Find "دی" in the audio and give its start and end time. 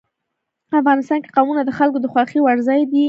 2.91-2.99